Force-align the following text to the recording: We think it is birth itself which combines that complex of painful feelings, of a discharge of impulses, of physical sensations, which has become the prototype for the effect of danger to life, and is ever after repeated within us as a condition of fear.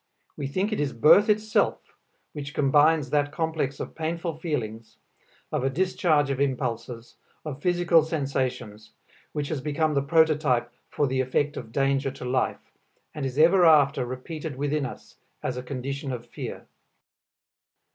We 0.35 0.47
think 0.47 0.73
it 0.73 0.79
is 0.79 0.93
birth 0.93 1.29
itself 1.29 1.95
which 2.33 2.55
combines 2.55 3.11
that 3.11 3.31
complex 3.31 3.79
of 3.79 3.93
painful 3.93 4.33
feelings, 4.39 4.97
of 5.51 5.63
a 5.63 5.69
discharge 5.69 6.31
of 6.31 6.41
impulses, 6.41 7.17
of 7.45 7.61
physical 7.61 8.01
sensations, 8.01 8.93
which 9.31 9.49
has 9.49 9.61
become 9.61 9.93
the 9.93 10.01
prototype 10.01 10.73
for 10.89 11.05
the 11.05 11.21
effect 11.21 11.55
of 11.55 11.71
danger 11.71 12.09
to 12.09 12.25
life, 12.25 12.71
and 13.13 13.27
is 13.27 13.37
ever 13.37 13.63
after 13.63 14.03
repeated 14.03 14.55
within 14.55 14.87
us 14.87 15.17
as 15.43 15.55
a 15.55 15.61
condition 15.61 16.11
of 16.11 16.25
fear. 16.25 16.65